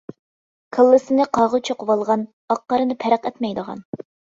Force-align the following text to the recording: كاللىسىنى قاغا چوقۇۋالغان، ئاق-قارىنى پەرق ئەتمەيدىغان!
كاللىسىنى 0.77 1.27
قاغا 1.39 1.61
چوقۇۋالغان، 1.69 2.27
ئاق-قارىنى 2.51 3.03
پەرق 3.07 3.33
ئەتمەيدىغان! 3.33 3.91